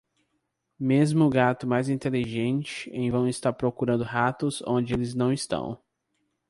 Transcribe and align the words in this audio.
Mesmo 0.79 1.25
o 1.25 1.29
gato 1.29 1.67
mais 1.67 1.87
inteligente 1.87 2.89
em 2.89 3.11
vão 3.11 3.27
está 3.27 3.53
procurando 3.53 4.03
ratos 4.03 4.59
onde 4.65 4.95
eles 4.95 5.13
não 5.13 5.31
estão. 5.31 5.79